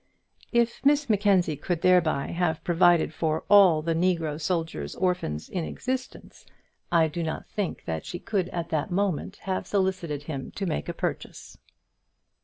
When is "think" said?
7.47-7.85